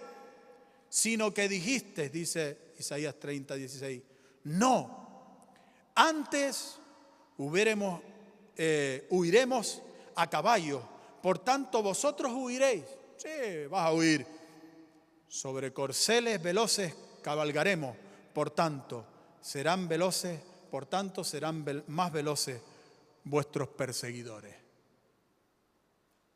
[0.89, 4.03] Sino que dijiste, dice Isaías 30, 16,
[4.45, 5.47] no.
[5.95, 6.79] Antes
[7.39, 8.01] hubiéramos,
[8.57, 9.83] eh, huiremos
[10.17, 10.83] a caballo
[11.23, 12.85] por tanto vosotros huiréis.
[13.17, 14.27] Sí, vas a huir.
[15.29, 17.97] Sobre corceles veloces cabalgaremos.
[18.33, 19.05] Por tanto,
[19.41, 22.61] serán veloces, por tanto serán más veloces
[23.25, 24.55] vuestros perseguidores.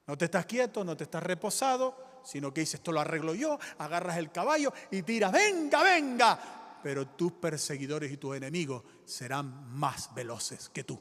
[0.06, 3.58] No te estás quieto, no te estás reposado, sino que dices, esto lo arreglo yo,
[3.78, 6.80] agarras el caballo y tiras, venga, venga.
[6.82, 11.00] Pero tus perseguidores y tus enemigos serán más veloces que tú.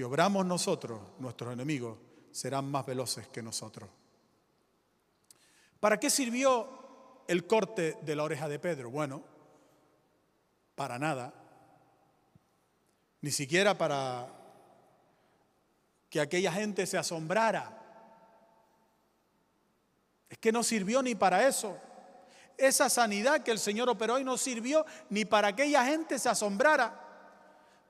[0.00, 1.98] Si obramos nosotros, nuestros enemigos
[2.32, 3.90] serán más veloces que nosotros.
[5.78, 8.90] ¿Para qué sirvió el corte de la oreja de Pedro?
[8.90, 9.22] Bueno,
[10.74, 11.34] para nada.
[13.20, 14.26] Ni siquiera para
[16.08, 17.78] que aquella gente se asombrara.
[20.30, 21.76] Es que no sirvió ni para eso.
[22.56, 26.30] Esa sanidad que el Señor operó hoy no sirvió ni para que aquella gente se
[26.30, 27.09] asombrara.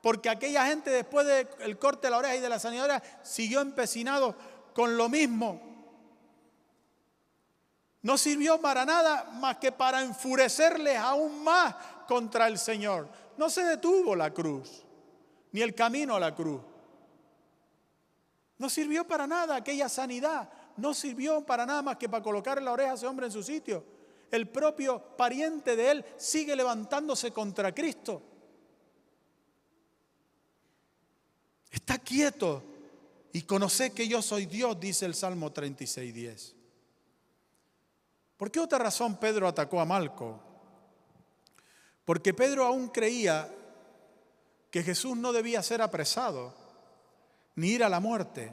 [0.02, 4.34] Porque aquella gente después del corte de la oreja y de la sanidad siguió empecinado
[4.74, 5.60] con lo mismo.
[8.02, 11.74] No sirvió para nada más que para enfurecerles aún más
[12.08, 13.08] contra el Señor.
[13.36, 14.82] No se detuvo la cruz,
[15.52, 16.62] ni el camino a la cruz.
[18.56, 20.48] No sirvió para nada aquella sanidad.
[20.76, 23.42] No sirvió para nada más que para colocar la oreja a ese hombre en su
[23.42, 23.84] sitio.
[24.30, 28.22] El propio pariente de él sigue levantándose contra Cristo.
[31.70, 32.62] Está quieto
[33.32, 36.54] y conoce que yo soy Dios, dice el Salmo 36,
[38.36, 40.40] ¿Por qué otra razón Pedro atacó a Malco?
[42.04, 43.48] Porque Pedro aún creía
[44.70, 46.54] que Jesús no debía ser apresado
[47.56, 48.50] ni ir a la muerte,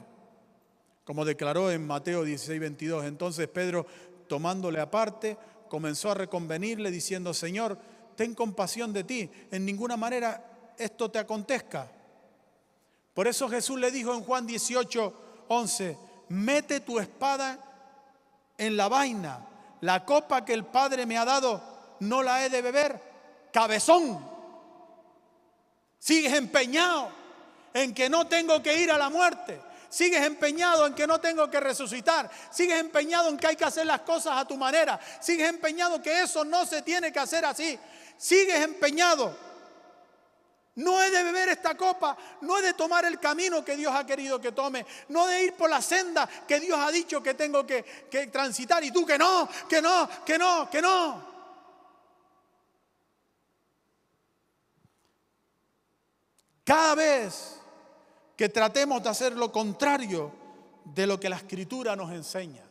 [1.04, 3.04] como declaró en Mateo 16, 22.
[3.06, 3.86] Entonces Pedro,
[4.28, 7.78] tomándole aparte, comenzó a reconvenirle diciendo, Señor,
[8.14, 11.90] ten compasión de ti, en ninguna manera esto te acontezca.
[13.18, 17.58] Por eso Jesús le dijo en Juan 18, 11, mete tu espada
[18.56, 19.44] en la vaina,
[19.80, 23.02] la copa que el Padre me ha dado, no la he de beber.
[23.52, 24.24] Cabezón,
[25.98, 27.10] sigues empeñado
[27.74, 29.60] en que no tengo que ir a la muerte.
[29.88, 32.30] Sigues empeñado en que no tengo que resucitar.
[32.52, 35.00] Sigues empeñado en que hay que hacer las cosas a tu manera.
[35.20, 37.80] Sigues empeñado que eso no se tiene que hacer así.
[38.16, 39.34] Sigues empeñado
[40.78, 44.06] no he de beber esta copa, no he de tomar el camino que Dios ha
[44.06, 47.34] querido que tome, no he de ir por la senda que Dios ha dicho que
[47.34, 51.28] tengo que, que transitar y tú que no, que no, que no, que no.
[56.62, 57.56] Cada vez
[58.36, 60.30] que tratemos de hacer lo contrario
[60.84, 62.62] de lo que la escritura nos enseña,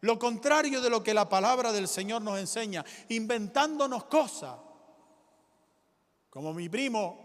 [0.00, 4.56] lo contrario de lo que la palabra del Señor nos enseña, inventándonos cosas,
[6.30, 7.23] como mi primo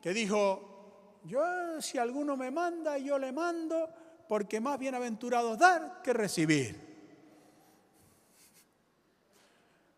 [0.00, 3.88] que dijo, yo si alguno me manda, yo le mando,
[4.28, 6.88] porque más bienaventurado dar que recibir.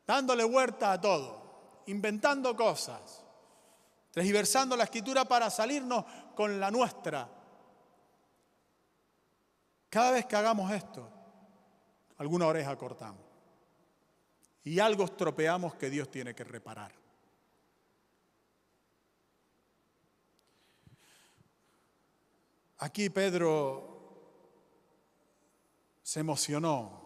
[0.07, 3.25] Dándole huerta a todo, inventando cosas,
[4.11, 6.05] transversando la escritura para salirnos
[6.35, 7.29] con la nuestra.
[9.89, 11.09] Cada vez que hagamos esto,
[12.19, 13.21] alguna oreja cortamos
[14.65, 17.02] y algo estropeamos que Dios tiene que reparar.
[22.83, 23.85] Aquí Pedro
[26.03, 27.01] se emocionó,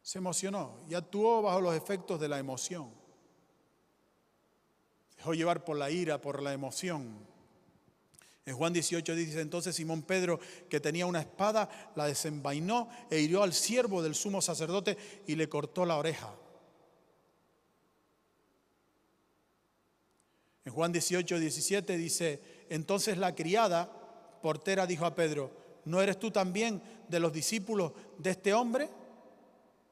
[0.00, 2.90] se emocionó y actuó bajo los efectos de la emoción.
[5.14, 7.18] Dejó llevar por la ira, por la emoción.
[8.46, 10.40] En Juan 18 dice entonces Simón Pedro,
[10.70, 14.96] que tenía una espada, la desenvainó e hirió al siervo del sumo sacerdote
[15.26, 16.34] y le cortó la oreja.
[20.64, 23.97] En Juan 18, 17 dice, entonces la criada
[24.38, 25.50] portera dijo a Pedro,
[25.84, 28.88] ¿no eres tú también de los discípulos de este hombre?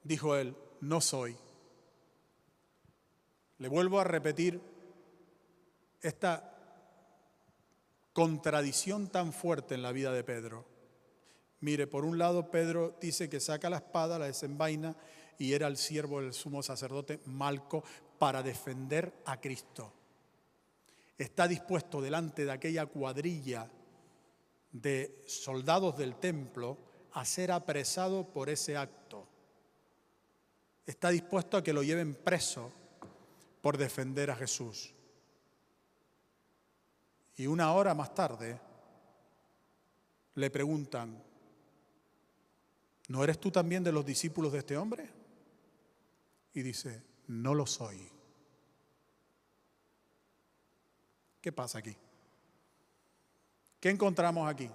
[0.02, 1.36] Dijo él, no soy.
[3.58, 4.60] Le vuelvo a repetir
[6.02, 6.52] esta
[8.12, 10.64] contradicción tan fuerte en la vida de Pedro.
[11.60, 14.96] Mire, por un lado Pedro dice que saca la espada, la desenvaina
[15.38, 17.82] y era el siervo del sumo sacerdote Malco
[18.18, 19.92] para defender a Cristo
[21.18, 23.68] está dispuesto delante de aquella cuadrilla
[24.82, 26.78] de soldados del templo
[27.12, 29.26] a ser apresado por ese acto.
[30.84, 32.70] Está dispuesto a que lo lleven preso
[33.62, 34.92] por defender a Jesús.
[37.36, 38.60] Y una hora más tarde
[40.34, 41.22] le preguntan,
[43.08, 45.10] ¿no eres tú también de los discípulos de este hombre?
[46.52, 48.10] Y dice, no lo soy.
[51.40, 51.96] ¿Qué pasa aquí?
[53.80, 54.70] ¿Qué encontramos aquí?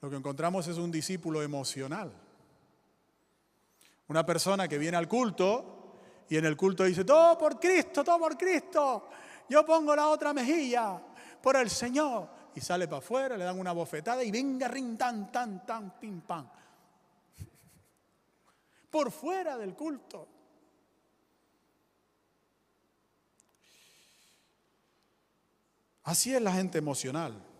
[0.00, 2.12] Lo que encontramos es un discípulo emocional.
[4.08, 5.96] Una persona que viene al culto
[6.28, 9.08] y en el culto dice, todo por Cristo, todo por Cristo.
[9.48, 11.00] Yo pongo la otra mejilla
[11.42, 12.28] por el Señor.
[12.54, 16.20] Y sale para afuera, le dan una bofetada y venga, rin, tan, tan, tan, pim,
[16.20, 16.48] pam.
[18.90, 20.28] Por fuera del culto.
[26.04, 27.51] Así es la gente emocional.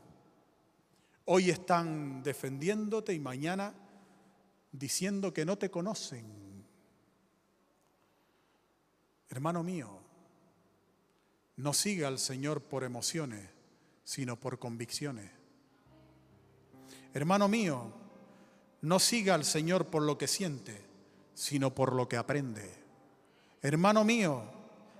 [1.24, 3.74] Hoy están defendiéndote y mañana
[4.72, 6.42] diciendo que no te conocen.
[9.28, 9.98] Hermano mío,
[11.56, 13.48] no siga al Señor por emociones,
[14.04, 15.30] sino por convicciones.
[17.14, 17.92] Hermano mío,
[18.80, 20.84] no siga al Señor por lo que siente,
[21.34, 22.74] sino por lo que aprende.
[23.62, 24.42] Hermano mío,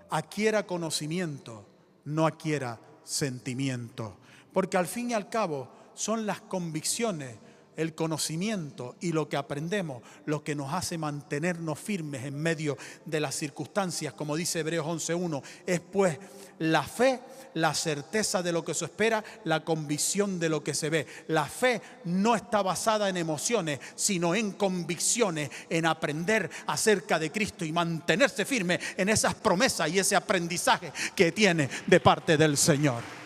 [0.09, 1.67] adquiera conocimiento,
[2.05, 4.17] no adquiera sentimiento.
[4.53, 7.37] Porque al fin y al cabo son las convicciones,
[7.77, 13.21] el conocimiento y lo que aprendemos lo que nos hace mantenernos firmes en medio de
[13.21, 15.43] las circunstancias, como dice Hebreos 11.1.
[15.67, 16.19] Es pues
[16.59, 17.21] la fe,
[17.55, 21.07] la certeza de lo que se espera, la convicción de lo que se ve.
[21.29, 27.65] La fe no está basada en emociones, sino en convicciones, en aprender acerca de Cristo
[27.65, 33.22] y mantenerse firme en esas promesas y ese aprendizaje que tiene de parte del Señor.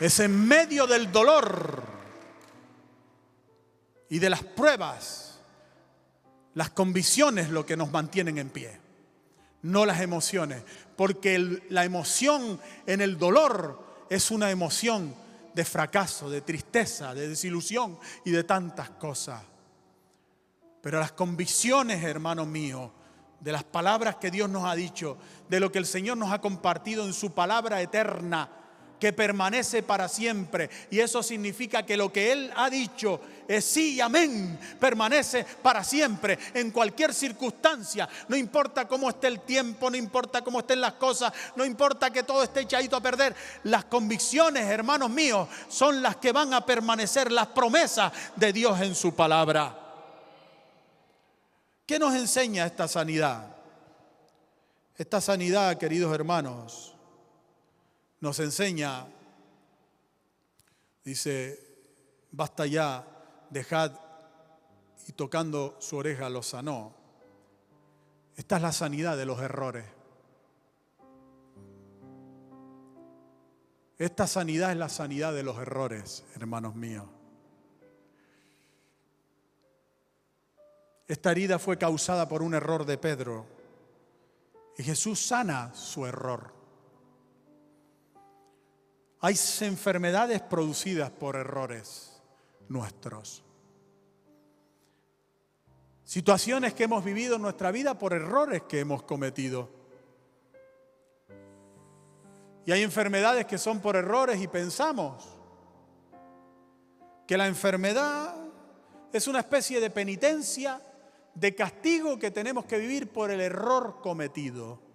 [0.00, 1.82] Es en medio del dolor
[4.08, 5.38] y de las pruebas,
[6.54, 8.80] las convicciones lo que nos mantienen en pie,
[9.62, 10.62] no las emociones,
[10.96, 15.14] porque la emoción en el dolor es una emoción
[15.54, 19.42] de fracaso, de tristeza, de desilusión y de tantas cosas.
[20.80, 22.90] Pero las convicciones, hermano mío,
[23.38, 26.40] de las palabras que Dios nos ha dicho, de lo que el Señor nos ha
[26.40, 28.59] compartido en su palabra eterna,
[29.00, 30.70] que permanece para siempre.
[30.90, 35.82] Y eso significa que lo que Él ha dicho es sí y amén, permanece para
[35.82, 38.08] siempre, en cualquier circunstancia.
[38.28, 42.22] No importa cómo esté el tiempo, no importa cómo estén las cosas, no importa que
[42.22, 43.34] todo esté echadito a perder.
[43.64, 48.94] Las convicciones, hermanos míos, son las que van a permanecer, las promesas de Dios en
[48.94, 49.76] su palabra.
[51.86, 53.56] ¿Qué nos enseña esta sanidad?
[54.96, 56.89] Esta sanidad, queridos hermanos,
[58.20, 59.06] nos enseña,
[61.04, 61.58] dice,
[62.30, 63.06] basta ya,
[63.50, 63.92] dejad,
[65.06, 66.94] y tocando su oreja lo sanó.
[68.36, 69.84] Esta es la sanidad de los errores.
[73.98, 77.06] Esta sanidad es la sanidad de los errores, hermanos míos.
[81.06, 83.44] Esta herida fue causada por un error de Pedro
[84.78, 86.59] y Jesús sana su error.
[89.20, 92.22] Hay enfermedades producidas por errores
[92.68, 93.42] nuestros.
[96.04, 99.68] Situaciones que hemos vivido en nuestra vida por errores que hemos cometido.
[102.64, 105.36] Y hay enfermedades que son por errores y pensamos
[107.26, 108.34] que la enfermedad
[109.12, 110.80] es una especie de penitencia,
[111.34, 114.89] de castigo que tenemos que vivir por el error cometido.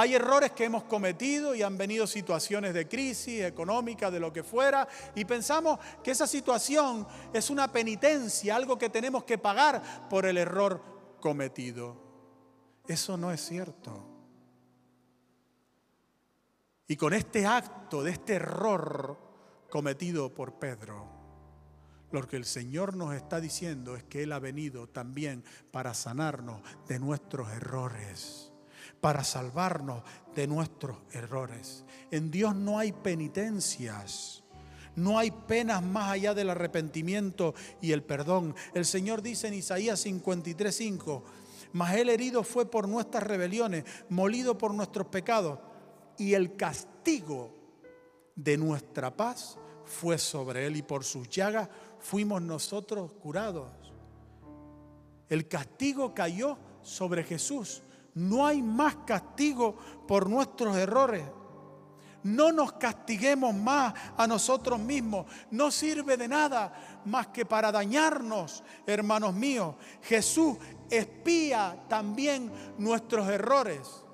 [0.00, 4.42] Hay errores que hemos cometido y han venido situaciones de crisis económica, de lo que
[4.42, 10.24] fuera, y pensamos que esa situación es una penitencia, algo que tenemos que pagar por
[10.24, 10.82] el error
[11.20, 12.00] cometido.
[12.88, 14.06] Eso no es cierto.
[16.88, 19.18] Y con este acto, de este error
[19.68, 21.10] cometido por Pedro,
[22.10, 26.62] lo que el Señor nos está diciendo es que Él ha venido también para sanarnos
[26.88, 28.49] de nuestros errores,
[29.00, 30.02] para salvarnos
[30.34, 31.84] de nuestros errores.
[32.10, 34.42] En Dios no hay penitencias.
[34.96, 38.54] No hay penas más allá del arrepentimiento y el perdón.
[38.74, 41.22] El Señor dice en Isaías 53:5,
[41.72, 45.60] mas él herido fue por nuestras rebeliones, molido por nuestros pecados,
[46.18, 47.54] y el castigo
[48.34, 51.68] de nuestra paz fue sobre él, y por sus llagas
[52.00, 53.70] fuimos nosotros curados.
[55.28, 57.82] El castigo cayó sobre Jesús.
[58.14, 61.24] No hay más castigo por nuestros errores.
[62.22, 65.26] No nos castiguemos más a nosotros mismos.
[65.50, 69.74] No sirve de nada más que para dañarnos, hermanos míos.
[70.02, 70.58] Jesús
[70.90, 74.04] espía también nuestros errores.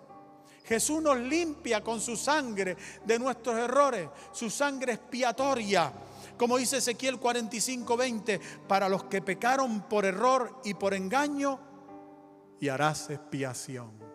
[0.65, 5.93] Jesús nos limpia con su sangre de nuestros errores, su sangre expiatoria.
[6.37, 11.59] Como dice Ezequiel 45, 20, para los que pecaron por error y por engaño,
[12.61, 14.07] y harás expiación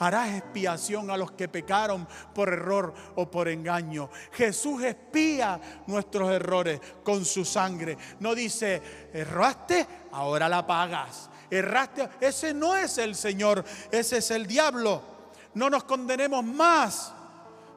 [0.00, 4.08] harás expiación a los que pecaron por error o por engaño.
[4.32, 7.96] Jesús espía nuestros errores con su sangre.
[8.18, 11.28] No dice, erraste, ahora la pagas.
[11.50, 15.02] Erraste, ese no es el Señor, ese es el diablo.
[15.52, 17.12] No nos condenemos más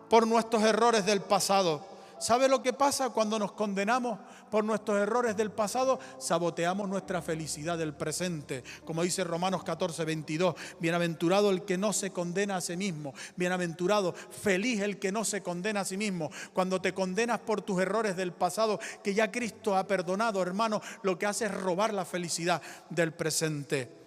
[0.09, 1.92] por nuestros errores del pasado.
[2.19, 5.99] ¿Sabe lo que pasa cuando nos condenamos por nuestros errores del pasado?
[6.19, 8.63] Saboteamos nuestra felicidad del presente.
[8.85, 13.13] Como dice Romanos 14, 22, bienaventurado el que no se condena a sí mismo.
[13.35, 16.31] Bienaventurado, feliz el que no se condena a sí mismo.
[16.53, 21.17] Cuando te condenas por tus errores del pasado, que ya Cristo ha perdonado, hermano, lo
[21.17, 24.03] que hace es robar la felicidad del presente.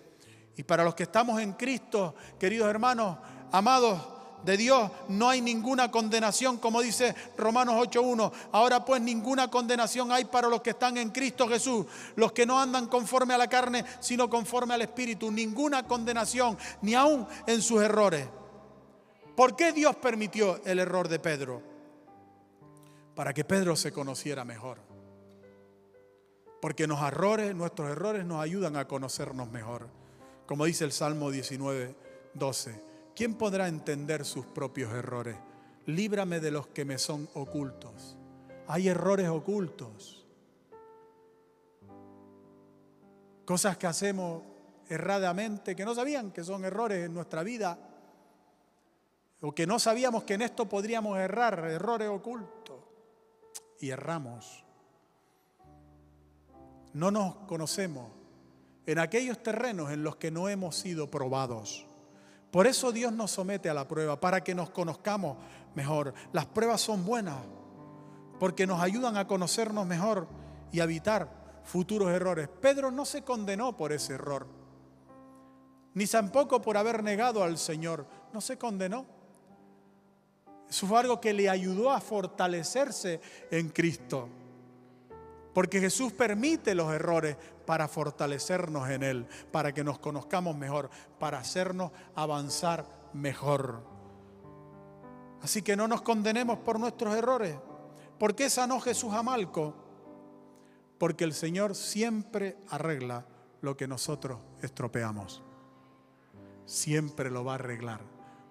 [0.57, 3.19] Y para los que estamos en Cristo, queridos hermanos,
[3.53, 4.16] amados,
[4.47, 8.33] de Dios no hay ninguna condenación, como dice Romanos 8.1.
[8.53, 11.85] Ahora pues ninguna condenación hay para los que están en Cristo Jesús,
[12.15, 15.31] los que no andan conforme a la carne, sino conforme al Espíritu.
[15.31, 18.29] Ninguna condenación, ni aún en sus errores.
[19.37, 21.61] ¿Por qué Dios permitió el error de Pedro?
[23.17, 24.79] Para que Pedro se conociera mejor.
[26.63, 29.89] Porque errores, nuestros errores nos ayudan a conocernos mejor.
[30.47, 31.97] Como dice el Salmo 19,
[32.35, 32.86] 12.
[33.17, 35.39] ¿Quién podrá entender sus propios errores?
[35.87, 38.19] Líbrame de los que me son ocultos.
[38.69, 40.27] Hay errores ocultos.
[43.47, 44.43] Cosas que hacemos
[44.91, 47.79] erradamente, que no sabían que son errores en nuestra vida,
[49.41, 52.81] o que no sabíamos que en esto podríamos errar, errores ocultos,
[53.81, 54.63] y erramos.
[56.93, 58.11] No nos conocemos
[58.85, 61.87] en aquellos terrenos en los que no hemos sido probados.
[62.57, 65.37] Por eso Dios nos somete a la prueba, para que nos conozcamos
[65.75, 66.15] mejor.
[66.33, 67.37] Las pruebas son buenas,
[68.41, 70.27] porque nos ayudan a conocernos mejor
[70.73, 72.49] y a evitar futuros errores.
[72.49, 74.47] Pedro no se condenó por ese error,
[75.93, 78.07] ni tampoco por haber negado al Señor.
[78.33, 79.05] No se condenó.
[80.67, 84.31] Eso fue algo que le ayudó a fortalecerse en Cristo.
[85.57, 87.35] Porque Jesús permite los errores
[87.65, 92.85] para fortalecernos en Él, para que nos conozcamos mejor, para hacernos avanzar
[93.15, 93.83] mejor.
[95.41, 97.57] Así que no nos condenemos por nuestros errores.
[98.19, 99.75] ¿Por qué sanó Jesús a Malco?
[100.99, 103.25] Porque el Señor siempre arregla
[103.63, 105.43] lo que nosotros estropeamos.
[106.67, 108.03] Siempre lo va a arreglar.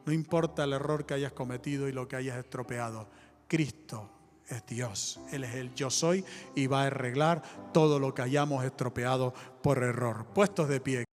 [0.08, 3.08] No importa el error que hayas cometido y lo que hayas estropeado.
[3.48, 4.10] Cristo
[4.50, 5.20] es Dios.
[5.32, 6.24] Él es el yo soy
[6.56, 7.42] y va a arreglar
[7.74, 10.26] todo lo que hayamos estropeado por error.
[10.34, 11.04] Puestos de pie.